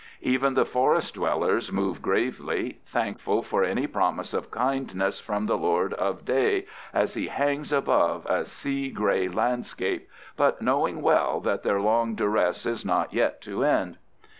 Even 0.23 0.55
the 0.55 0.65
forest 0.65 1.13
dwellers 1.13 1.71
move 1.71 2.01
gravely, 2.01 2.79
thankful 2.87 3.43
for 3.43 3.63
any 3.63 3.85
promise 3.85 4.33
of 4.33 4.49
kindness 4.49 5.19
from 5.19 5.45
the 5.45 5.59
lord 5.59 5.93
of 5.93 6.25
day 6.25 6.65
as 6.91 7.13
he 7.13 7.27
hangs 7.27 7.71
above 7.71 8.25
a 8.25 8.43
sea 8.45 8.89
gray 8.89 9.27
landscape, 9.27 10.09
but 10.35 10.59
knowing 10.59 11.03
well 11.03 11.39
that 11.39 11.61
their 11.61 11.79
long 11.79 12.15
duress 12.15 12.65
is 12.65 12.83
not 12.83 13.13
yet 13.13 13.41
to 13.41 13.63
end. 13.63 13.97